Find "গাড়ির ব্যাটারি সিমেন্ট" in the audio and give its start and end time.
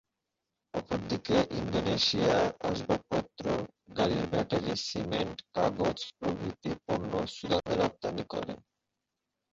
3.97-5.37